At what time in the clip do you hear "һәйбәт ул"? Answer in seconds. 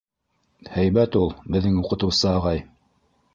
0.77-1.29